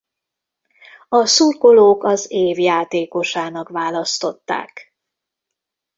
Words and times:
A 1.09 1.25
szurkolók 1.25 2.03
az 2.03 2.31
év 2.31 2.59
játékosának 2.59 3.69
választották. 3.69 4.93